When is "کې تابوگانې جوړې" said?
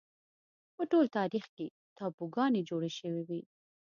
1.55-2.91